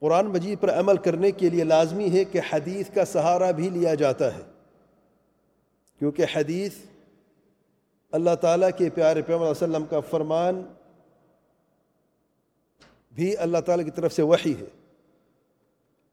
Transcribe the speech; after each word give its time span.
قرآن 0.00 0.26
مجید 0.26 0.60
پر 0.60 0.70
عمل 0.70 0.96
کرنے 0.96 1.30
کے 1.30 1.50
لیے 1.50 1.64
لازمی 1.64 2.10
ہے 2.10 2.24
کہ 2.24 2.40
حدیث 2.52 2.90
کا 2.94 3.04
سہارا 3.04 3.50
بھی 3.50 3.70
لیا 3.70 3.94
جاتا 3.94 4.36
ہے۔ 4.36 4.42
کیونکہ 5.98 6.24
حدیث 6.34 6.72
اللہ 8.12 8.34
تعالیٰ 8.40 8.70
کے 8.78 8.90
پیارے 8.90 9.22
پیغمبر 9.22 9.44
علیہ 9.44 9.62
وسلم 9.62 9.84
کا 9.84 10.00
فرمان 10.00 10.62
بھی 13.12 13.36
اللہ 13.36 13.58
تعالیٰ 13.58 13.84
کی 13.84 13.90
طرف 13.90 14.12
سے 14.12 14.22
وحی 14.22 14.54
ہے۔ 14.60 14.66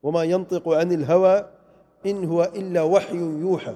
وما 0.04 0.24
ينطق 0.24 0.68
عن 0.68 0.92
الهوى 0.92 1.36
ان 2.04 2.18
هو 2.26 2.42
الا 2.42 2.82
وحی 2.82 3.18
یوحى 3.18 3.74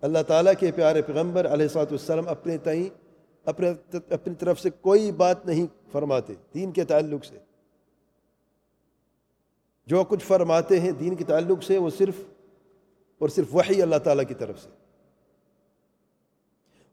اللہ 0.00 0.22
تعالیٰ 0.26 0.52
کے 0.60 0.72
پیارے 0.72 1.02
پیغمبر 1.02 1.52
علیہ 1.52 1.78
السلام 1.78 2.28
اپنے 2.28 2.58
تئیں 2.58 2.88
اپنے 3.44 3.72
اپنی 4.10 4.34
طرف 4.34 4.60
سے 4.60 4.70
کوئی 4.70 5.12
بات 5.12 5.46
نہیں 5.46 5.66
فرماتے، 5.92 6.34
دین 6.54 6.72
کے 6.72 6.84
تعلق 6.84 7.24
سے۔ 7.24 7.49
جو 9.90 10.04
کچھ 10.04 10.24
فرماتے 10.24 10.80
ہیں 10.80 10.92
دین 10.92 11.14
کے 11.14 11.24
تعلق 11.24 11.62
سے 11.62 11.78
وہ 11.78 11.90
صرف 11.90 12.14
اور 13.18 13.28
صرف 13.28 13.56
وحی 13.56 13.82
اللہ 13.82 13.96
تعالیٰ 13.96 14.24
کی 14.28 14.34
طرف 14.34 14.62
سے۔ 14.62 14.68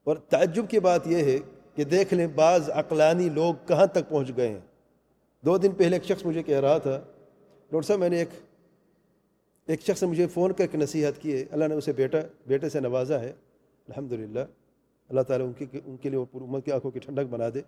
اور 0.04 0.16
تعجب 0.16 0.70
کی 0.70 0.80
بات 0.80 1.08
یہ 1.08 1.18
ہے 1.18 1.38
کہ 1.76 1.84
دیکھ 1.84 2.14
لیں 2.14 2.28
بعض 2.28 2.70
عقلانی 2.70 3.30
لوگ 3.30 3.54
کہاں 3.68 3.86
تک 3.86 4.10
پہنچ 4.10 4.32
گئے 4.38 4.48
ہیں۔ 4.48 4.60
دو 5.46 5.58
دن 5.58 5.72
پہلے 5.72 5.96
ایک 5.96 6.04
شخص 6.04 6.26
مجھے 6.26 6.44
کہہ 6.44 6.60
رہا 6.60 6.78
تھا، 6.78 7.04
ڈاکٹر 7.70 7.82
صاحب، 7.82 8.00
میں 8.00 8.10
نے 8.10 8.18
ایک 8.18 8.30
ایک 9.66 9.82
شخص 9.82 10.04
نے 10.04 10.10
مجھے 10.10 10.28
فون 10.28 10.52
کر 10.52 10.68
کے 10.68 10.78
نصیحت 10.78 11.22
کی 11.22 11.34
ہے۔ 11.34 11.44
اللہ 11.52 11.66
نے 11.66 11.76
اسے 11.76 11.94
بیٹا، 11.94 12.18
بیٹے 12.48 12.70
سے 12.70 12.80
نوازا 12.80 13.20
ہے۔ 13.20 13.34
الحمدللہ، 13.88 14.40
اللہ 15.10 15.22
تعالیٰ 15.22 15.48
ان 15.48 15.54
کی، 15.54 15.80
ان 15.86 15.98
کے 15.98 16.10
لیے 16.10 16.20
وہ 16.20 16.26
امت 16.34 16.66
کی 16.66 16.72
آنکھوں 16.72 16.92
کی 16.92 17.00
ٹھنڈک 17.00 17.28
بنا 17.30 17.46
دے۔ 17.54 17.62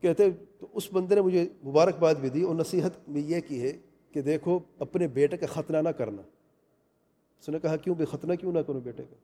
کہتے، 0.00 0.30
تو 0.58 0.66
اس 0.72 0.88
بندے 0.92 1.14
نے 1.14 1.20
مجھے 1.20 1.48
مبارکباد 1.64 2.14
بھی 2.14 2.28
دی 2.28 2.42
اور 2.42 2.54
نصیحت 2.54 3.08
میں 3.08 3.20
یہ 3.20 3.40
کی 3.40 3.62
ہے 3.62 3.72
کہ 4.12 4.22
دیکھو 4.22 4.58
اپنے 4.78 5.06
بیٹے 5.06 5.36
کا 5.36 5.46
ختنہ 5.46 5.76
نہ 5.76 5.88
کرنا۔ 5.88 6.22
اس 7.40 7.48
نے 7.48 7.58
کہا، 7.58 7.76
کیوں 7.76 7.94
بے 7.94 8.04
ختنہ 8.04 8.34
کیوں 8.34 8.52
نہ 8.52 8.58
کروں 8.58 8.80
بیٹے 8.80 9.02
کا؟ 9.02 9.14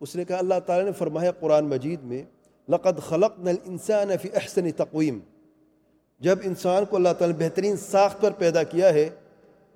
اس 0.00 0.16
نے 0.16 0.24
کہا، 0.24 0.38
اللہ 0.38 0.54
تعالیٰ 0.66 0.86
نے 0.86 0.92
فرمایا 0.92 1.32
قرآن 1.32 1.64
مجید 1.64 2.00
میں، 2.02 2.22
لقد 2.68 3.00
خلقنا 3.00 3.50
الانسان 3.50 4.18
فی 4.22 4.28
احسن 4.34 4.70
تقویم 4.70 5.18
جب 6.20 6.38
انسان 6.42 6.84
کو 6.84 6.96
اللہ 6.96 7.08
تعالیٰ 7.18 7.38
نے 7.38 7.44
بہترین 7.44 7.76
ساخت 7.76 8.20
پر 8.20 8.30
پیدا 8.30 8.62
کیا 8.62 8.94
ہے، 8.94 9.10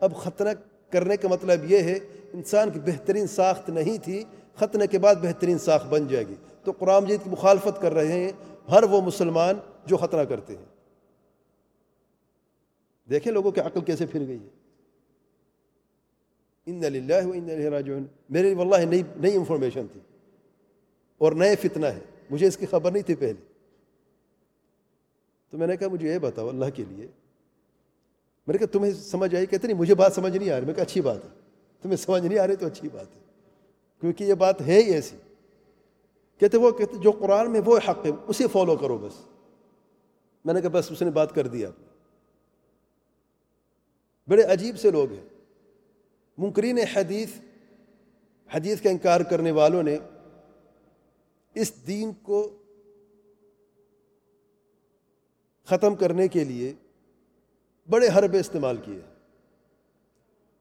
اب 0.01 0.17
ختنہ 0.17 0.49
کرنے 0.91 1.17
کا 1.17 1.29
مطلب 1.29 1.71
یہ 1.71 1.79
ہے، 1.79 1.99
انسان 2.33 2.71
کی 2.71 2.81
بہترین 2.81 3.27
ساخت 3.27 3.71
نہیں 3.71 4.05
تھی 4.05 4.25
ختنے 4.57 4.87
کے 4.87 4.99
بعد 4.99 5.15
بہترین 5.15 5.59
ساخت 5.59 5.87
بن 5.87 6.07
جائے 6.07 6.25
گی۔ 6.29 6.35
تو 6.65 6.73
قرآن 6.79 7.03
مجید 7.03 7.21
کی 7.25 7.31
مخالفت 7.31 7.81
کر 7.81 7.93
رہے 7.93 8.13
ہیں 8.13 8.33
ہر 8.71 8.83
وہ 8.83 9.01
مسلمان 9.01 9.55
جو 9.87 9.97
ختنہ 9.97 10.21
کرتے 10.21 10.57
ہیں۔ 10.57 10.78
دیکھیں 13.11 13.33
لوگوں 13.33 13.51
کی 13.51 13.61
عقل 13.61 13.81
کیسے 13.81 14.07
پھر 14.07 14.27
گئی 14.27 14.39
ہے۔ 14.43 14.49
ان 16.67 16.81
للہ 16.81 17.27
و 17.27 17.33
ان 17.33 17.51
راجعون۔ 17.51 18.05
میرے 18.31 18.55
واللہ 18.55 18.77
نئی 18.77 19.03
نئی 19.17 19.37
انفارمیشن 19.37 19.87
تھی۔ 19.93 20.01
اور 21.19 21.33
نئے 21.33 21.57
فتنہ 21.57 21.87
ہے۔ 21.87 22.01
مجھے 22.31 22.47
اس 22.47 22.57
کی 22.57 22.67
خبر 22.67 22.91
نہیں 22.91 23.03
تھی 23.03 23.15
پہلے۔ 23.15 23.45
تو 25.51 25.59
میں 25.59 25.67
نے 25.67 25.77
کہا، 25.77 25.89
مجھے 25.89 26.15
یہ 26.15 26.19
بتاؤ 26.19 26.49
اللہ 26.49 26.65
کے 26.75 26.85
لیے۔ 26.89 27.07
میں 28.47 28.53
نے 28.53 28.59
کہا، 28.59 28.67
تمہیں 28.67 28.93
سمجھ 28.93 29.35
آئی؟ 29.35 29.47
کہتے 29.47 29.67
نہیں، 29.67 29.79
مجھے 29.79 29.95
بات 29.95 30.13
سمجھ 30.13 30.37
نہیں 30.37 30.51
آ 30.51 30.61
رہی۔ 30.61 30.67
میں 30.67 30.75
کہا، 30.75 30.83
اچھی 30.83 31.01
بات 31.01 31.25
ہے۔ 31.25 31.29
تمہیں 31.83 31.97
سمجھ 31.97 32.27
نہیں 32.27 32.39
آ 32.39 32.47
رہی 32.47 32.57
تو 32.57 32.67
اچھی 32.67 32.89
بات 32.93 33.07
ہے۔ 33.17 33.21
کیونکہ 34.01 34.25
یہ 34.25 34.35
بات 34.35 34.61
ہے 34.61 34.83
ہی 34.83 34.93
ایسی۔ 34.93 35.17
کہتے 36.39 36.57
وہ، 36.57 36.71
کہتے 36.71 36.97
جو 36.97 37.11
قرآن 37.11 37.53
میں 37.53 37.61
وہ 37.65 37.79
حق 37.89 38.07
ہے، 38.07 38.11
اسے 38.29 38.47
فالو 38.53 38.77
کرو 38.77 38.99
بس۔ 38.99 39.15
میں 40.45 40.55
نے 40.55 40.61
کہا، 40.61 40.71
بس 40.73 40.93
اس 40.93 41.03
نے 41.03 41.11
بات 41.11 41.35
کر 41.35 41.47
دیا 41.47 41.71
بڑے 44.29 44.43
عجیب 44.43 44.79
سے 44.79 44.91
لوگ 44.91 45.13
ہیں۔ 45.13 45.25
منکرین 46.39 46.79
حدیث 46.79 47.29
حدیث 48.55 48.81
کا 48.81 48.91
انکار 48.91 49.21
کرنے 49.21 49.51
والوں 49.51 49.83
نے 49.83 49.99
اس 51.55 51.87
دین 51.87 52.13
کو 52.13 52.59
ختم 55.65 55.95
کرنے 55.95 56.29
کے 56.29 56.45
لیے 56.45 56.75
بڑے 57.91 58.09
حربے 58.09 58.41
استعمال 58.41 58.77
کیے۔ 58.77 59.01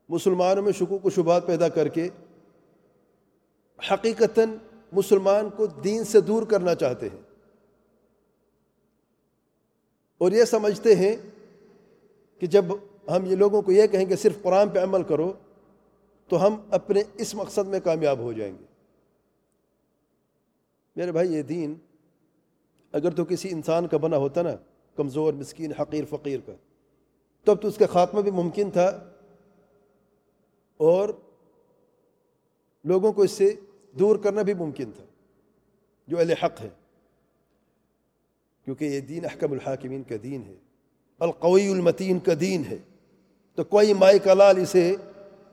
مسلمانوں 0.09 0.64
میں 0.64 0.72
شکوک 0.72 1.06
و 1.06 1.09
شبہات 1.09 1.47
پیدا 1.47 1.70
کر 1.70 1.88
کے 1.88 2.09
حقیقتاً 3.94 4.50
مسلمان 4.91 5.50
کو 5.50 5.66
دین 5.66 6.03
سے 6.03 6.22
دور 6.22 6.44
کرنا 6.44 6.75
چاہتے 6.75 7.09
ہیں۔ 7.09 7.22
اور 10.18 10.31
یہ 10.31 10.46
سمجھتے 10.46 10.96
ہیں 10.96 11.16
کہ 12.40 12.47
جب 12.47 12.66
ہم 13.16 13.25
یہ 13.25 13.35
لوگوں 13.35 13.62
کو 13.62 13.72
یہ 13.72 13.88
کہیں 13.88 14.06
کہ 14.06 14.16
صرف 14.16 14.41
قرآن 14.41 14.69
پہ 14.69 14.79
عمل 14.79 15.03
کرو 15.03 15.34
تو 16.28 16.47
ہم 16.47 16.56
اپنے 16.72 17.01
اس 17.13 17.35
مقصد 17.35 17.68
میں 17.68 17.79
کامیاب 17.79 18.19
ہو 18.19 18.34
جائیں 18.34 18.57
گے۔ 18.59 18.66
میرے 20.95 21.12
بھائی، 21.12 21.34
یہ 21.34 21.41
دین 21.41 21.75
اگر 22.91 23.12
تو 23.12 23.25
کسی 23.25 23.50
انسان 23.50 23.88
کا 23.88 23.97
بنا 23.97 24.17
ہوتا 24.17 24.41
نا، 24.41 24.50
کمزور، 24.96 25.34
مسکین، 25.34 25.73
حقیر، 25.73 26.03
فقیر 26.09 26.40
کا، 26.46 26.53
تب 27.44 27.62
تو 27.62 27.67
اس 27.67 27.78
کا 27.78 27.85
خاتمہ 27.85 28.22
بھی 28.22 28.31
ممکن 28.31 28.72
تھا۔ 28.72 29.13
اور 30.78 31.09
لوگوں 32.84 33.13
کو 33.13 33.22
اس 33.22 33.31
سے 33.31 33.56
دور 34.00 34.16
کرنا 34.16 34.41
بھی 34.41 34.53
ممکن 34.53 34.91
تھا، 34.91 35.03
جو 36.07 36.19
اہل 36.19 36.31
حق 36.31 36.62
ہے 36.62 36.69
کیونکہ 38.66 38.85
یہ 38.85 39.00
دین 39.00 39.25
احکم 39.25 39.51
الحاکمین 39.51 40.03
کا 40.03 40.16
دین 40.23 40.44
ہے، 40.44 40.56
القوی 41.19 41.72
المتین 41.72 42.19
کا 42.19 42.31
دین 42.40 42.63
ہے۔ 42.69 42.78
تو 43.57 43.63
کوئی 43.63 43.94
مائی 43.94 44.19
کلال 44.19 44.57
اسے 44.57 44.95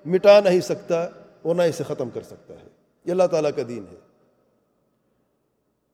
مٹا 0.04 0.40
نہیں 0.40 0.60
سکتا 0.60 1.08
اور 1.42 1.54
نہ 1.54 1.62
اسے 1.62 1.84
ختم 1.84 2.10
کر 2.10 2.22
سکتا 2.22 2.54
ہے۔ 2.54 2.68
یہ 3.04 3.10
اللہ 3.10 3.22
تعالیٰ 3.30 3.50
کا 3.56 3.62
دین 3.68 3.84
ہے۔ 3.90 3.96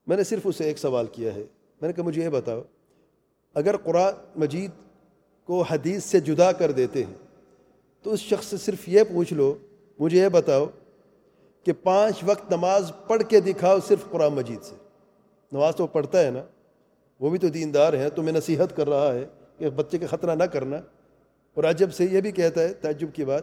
میں 0.07 0.17
نے 0.17 0.25
صرف 0.25 0.41
اسے 0.45 0.65
ایک 0.65 0.79
سوال 0.79 1.07
کیا 1.07 1.35
ہے۔ 1.35 1.45
میں 1.81 1.89
نے 1.89 1.93
کہا، 1.93 2.05
مجھے 2.05 2.25
یہ 2.25 2.29
بتاؤ، 2.29 2.63
اگر 3.55 3.77
قرآن 3.77 4.13
مجید 4.37 4.71
کو 5.45 5.63
حدیث 5.63 6.05
سے 6.05 6.21
جدا 6.21 6.53
کر 6.53 6.73
دیتے 6.73 7.05
ہیں، 7.05 7.15
تو 8.03 8.13
اس 8.13 8.21
شخص 8.21 8.47
سے 8.47 8.57
صرف 8.57 8.89
یہ 8.89 9.03
پوچھ 9.13 9.33
لو، 9.33 9.55
مجھے 9.99 10.19
یہ 10.19 10.29
بتاؤ 10.29 10.67
کہ 11.65 11.73
پانچ 11.83 12.17
وقت 12.23 12.53
نماز 12.53 12.93
پڑھ 13.07 13.23
کے 13.29 13.41
دکھاؤ 13.41 13.79
صرف 13.89 14.11
قرآن 14.11 14.33
مجید 14.33 14.63
سے۔ 14.63 14.75
نماز 15.53 15.77
تو 15.77 15.87
پڑھتا 15.87 16.21
ہے 16.21 16.31
نا، 16.31 16.43
وہ 17.21 17.31
بھی 17.31 17.39
تو 17.39 17.49
دیندار 17.49 17.93
ہے، 17.93 18.11
تو 18.11 18.23
میں 18.23 18.33
نصیحت 18.33 18.77
کر 18.77 18.89
رہا 18.89 19.15
ہے 19.15 19.25
کہ 19.59 19.71
بچے 19.71 19.99
کا 19.99 20.07
خطرہ 20.07 20.35
نہ 20.35 20.45
کرنا۔ 20.45 20.77
اور 21.61 21.69
عجب 21.71 21.93
سے 21.93 22.05
یہ 22.05 22.21
بھی 22.21 22.33
کہتا 22.33 22.61
ہے 22.61 22.73
تعجب 22.73 23.09
کی 23.15 23.25
بات 23.25 23.43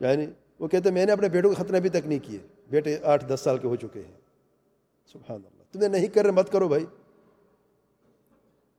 یعنی 0.00 0.26
وہ 0.58 0.68
کہتے 0.68 0.88
ہیں 0.88 0.94
میں 0.94 1.06
نے 1.06 1.12
اپنے 1.12 1.28
بیٹوں 1.28 1.54
کا 1.54 1.62
خطرہ 1.62 1.76
ابھی 1.76 1.88
تک 1.88 2.06
نہیں 2.06 2.18
کیے، 2.22 2.38
بیٹے 2.70 2.98
آٹھ 3.02 3.24
دس 3.24 3.40
سال 3.40 3.58
کے 3.58 3.68
ہو 3.68 3.76
چکے 3.76 4.00
ہیں۔ 4.00 4.12
سبحان 5.12 5.40
اللہ 5.44 5.72
تمہیں 5.72 5.88
نہیں 5.88 6.06
کر 6.06 6.22
رہے 6.22 6.30
مت 6.30 6.52
کرو 6.52 6.68
بھائی۔ 6.68 6.86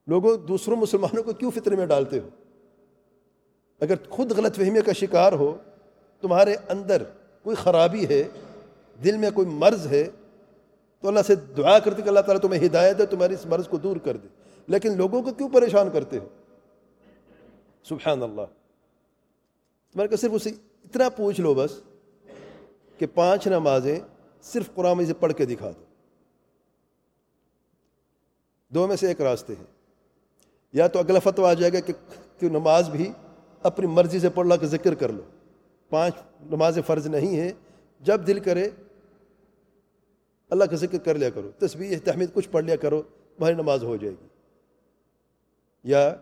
لوگوں، 0.07 0.37
دوسروں 0.37 0.75
مسلمانوں 0.75 1.23
کو 1.23 1.33
کیوں 1.33 1.51
فطرے 1.51 1.75
میں 1.75 1.85
ڈالتے 1.85 2.19
ہو؟ 2.19 2.29
اگر 3.79 3.95
خود 4.09 4.31
غلط 4.31 4.55
فہمی 4.55 4.81
کا 4.81 4.93
شکار 4.93 5.33
ہو، 5.33 5.57
تمہارے 6.21 6.55
اندر 6.69 7.03
کوئی 7.43 7.55
خرابی 7.55 8.07
ہے، 8.07 8.23
دل 9.03 9.17
میں 9.17 9.31
کوئی 9.31 9.47
مرض 9.47 9.87
ہے، 9.87 10.03
تو 11.01 11.07
اللہ 11.07 11.19
سے 11.27 11.35
دعا 11.35 11.79
کرتے 11.79 12.01
کہ 12.01 12.07
اللہ 12.07 12.19
تعالیٰ 12.19 12.41
تمہیں 12.41 12.65
ہدایت 12.65 12.99
ہے 12.99 13.05
تمہاری 13.05 13.33
اس 13.33 13.45
مرض 13.45 13.67
کو 13.67 13.77
دور 13.77 13.97
کر 13.97 14.17
دے۔ 14.17 14.27
لیکن 14.67 14.97
لوگوں 14.97 15.21
کو 15.21 15.31
کیوں 15.31 15.49
پریشان 15.49 15.89
کرتے 15.93 16.17
ہو؟ 16.17 16.27
سبحان 17.90 18.23
اللہ 18.23 18.41
تمہارے 19.91 20.07
کو 20.07 20.16
صرف 20.16 20.31
اسے 20.34 20.50
اتنا 20.84 21.09
پوچھ 21.09 21.41
لو 21.41 21.53
بس 21.53 21.79
کہ 22.97 23.06
پانچ 23.13 23.47
نمازیں 23.47 24.00
صرف 24.41 24.69
قرآن 24.75 25.06
سے 25.06 25.13
پڑھ 25.13 25.34
کے 25.34 25.46
دکھا 25.46 25.72
دو۔ 25.72 25.84
دو 28.69 28.88
میں 28.88 28.96
سے 28.96 29.07
ایک 29.07 29.22
راستے 29.22 29.53
ہیں۔ 29.53 29.66
یا 30.73 30.88
تو 30.88 31.00
اگلا 31.00 31.19
فتو 31.19 31.46
آ 31.46 31.53
جائے 31.53 31.73
گا 31.73 31.79
کہ 32.40 32.50
نماز 32.50 32.90
بھی 32.90 33.11
اپنی 33.64 33.88
مرضی 33.88 34.20
سے 34.20 34.29
پڑھ 34.29 34.47
لا 34.47 34.55
کے 34.55 34.67
ذکر 34.67 34.96
کر 34.96 35.11
لو۔ 35.11 35.22
پانچ 35.90 36.16
نمازیں 36.41 36.81
فرض 36.81 37.08
نہیں 37.08 37.40
ہیں۔ 37.40 37.52
جب 37.99 38.28
دل 38.28 38.40
کرے، 38.40 38.70
اللہ 40.49 40.64
کا 40.64 40.76
ذکر 40.76 40.97
کر 40.97 41.16
لیا 41.16 41.29
کرو۔ 41.29 41.52
تصویر 41.59 41.99
تحمید، 42.03 42.29
کچھ 42.34 42.49
پڑھ 42.49 42.66
لیا 42.66 42.76
کرو 42.76 43.03
بھائی 43.40 43.55
نماز 43.55 43.84
ہو 43.84 43.96
جائے 43.96 44.14
گی۔ 44.22 44.28
یا 45.84 46.16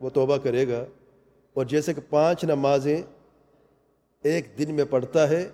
وہ 0.00 0.10
توبہ 0.10 0.36
کرے 0.36 0.68
گا۔ 0.68 0.84
اور 1.58 1.66
جیسے 1.66 1.94
کہ 1.94 2.00
پانچ 2.10 2.44
نمازیں 2.44 3.02
ایک 4.22 4.46
دن 4.58 4.74
میں 4.74 4.84
پڑھتا 4.84 5.28
ہے، 5.28 5.48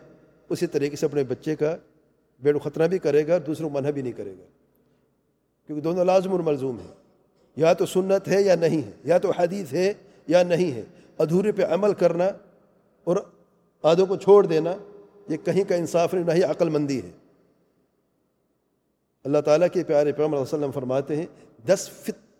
اسی 0.48 0.66
طریقے 0.66 0.96
سے 0.96 1.06
اپنے 1.06 1.24
بچے 1.24 1.56
کا 1.56 1.76
بیڑ 2.40 2.58
خطرہ 2.58 2.88
بھی 2.88 2.98
کرے 2.98 3.26
گا، 3.26 3.38
دوسروں 3.46 3.70
منع 3.70 3.90
بھی 3.90 4.02
نہیں 4.02 4.12
کرے 4.12 4.30
گا۔ 4.30 4.44
کیونکہ 5.66 5.82
دونوں 5.82 6.04
لازم 6.04 6.30
اور 6.32 6.40
ملزوم 6.40 6.78
ہیں۔ 6.78 6.94
یا 7.56 7.72
تو 7.72 7.86
سنت 7.86 8.28
ہے 8.28 8.42
یا 8.42 8.54
نہیں 8.54 8.86
ہے، 8.86 8.90
یا 9.04 9.18
تو 9.18 9.30
حدیث 9.30 9.72
ہے 9.72 9.92
یا 10.26 10.42
نہیں 10.42 10.72
ہے۔ 10.72 10.82
ادھورے 11.18 11.52
پہ 11.52 11.64
عمل 11.64 11.94
کرنا 11.94 12.28
اور 13.04 13.16
آدھوں 13.82 14.06
کو 14.06 14.16
چھوڑ 14.16 14.46
دینا، 14.46 14.76
یہ 15.28 15.36
کہیں 15.36 15.64
کا 15.68 15.74
انصاف 15.74 16.14
نہیں، 16.14 16.24
نہ 16.24 16.32
ہی 16.32 16.42
عقل 16.42 16.68
مندی 16.68 17.02
ہے۔ 17.02 17.10
اللہ 19.24 19.38
تعالیٰ 19.38 19.68
کے 19.72 19.84
پیارے 19.84 20.12
پیغمبر 20.12 20.36
علیہ 20.36 20.54
وسلم 20.54 20.70
فرماتے 20.70 21.16
ہیں، 21.16 21.26
دس 21.66 21.90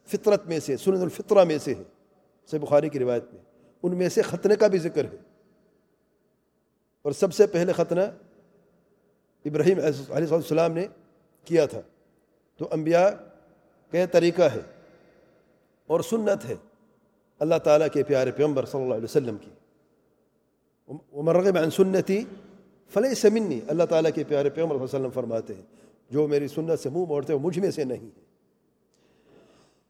فطرت 0.06 0.46
میں 0.46 0.60
سے، 0.60 0.76
سنن 0.76 1.02
الفطرہ 1.02 1.44
میں 1.44 1.58
سے 1.58 1.75
ہے۔ 1.75 1.82
سے 2.50 2.58
بخاری 2.58 2.88
کی 2.88 2.99
روایت 2.99 3.25
میں۔ 3.32 3.54
ان 3.84 3.96
میں 3.96 4.08
سے 4.08 4.22
ختنے 4.22 4.56
کا 4.56 4.66
بھی 4.66 4.78
ذکر 4.78 5.04
ہے۔ 5.04 5.16
اور 7.02 7.12
سب 7.12 7.34
سے 7.34 7.46
پہلے 7.46 7.72
ختنہ 7.72 8.00
ابراہیم 9.44 9.78
علیہ 10.10 10.34
السلام 10.34 10.72
نے 10.72 10.86
کیا 11.44 11.66
تھا۔ 11.66 11.81
تو 12.56 12.69
انبیاء 12.70 13.08
کا 13.90 13.98
یہ 13.98 14.06
طریقہ 14.12 14.42
ہے 14.42 14.60
اور 15.86 16.00
سنت 16.00 16.44
ہے 16.44 16.54
اللہ 17.38 17.54
تعالیٰ 17.64 17.88
کے 17.92 18.02
پیارے 18.02 18.31
پیغمبر 18.31 18.64
صلی 18.64 18.82
اللہ 18.82 18.94
علیہ 18.94 19.04
وسلم 19.04 19.36
کی۔ 19.38 19.50
رغب 21.16 21.58
عن 21.58 21.70
سنتی 21.70 22.25
فلح 22.92 23.14
سمنی 23.14 23.60
اللہ 23.69 23.82
تعالیٰ 23.84 24.10
کے 24.14 24.25
پیارے 24.25 24.50
پیغمبر 24.50 24.76
صلی 24.76 24.81
اللہ 24.82 24.96
علیہ 24.96 25.06
وسلم 25.06 25.10
فرماتے 25.10 25.54
ہیں، 25.54 25.62
جو 26.10 26.28
میری 26.28 26.48
سنت 26.48 26.81
سے 26.81 26.90
منہ 26.90 27.04
موڑتے 27.08 27.32
ہیں، 27.32 27.40
وہ 27.40 27.46
مجھ 27.46 27.58
میں 27.58 27.70
سے 27.70 27.84
نہیں 27.84 28.06
ہے۔ 28.06 28.33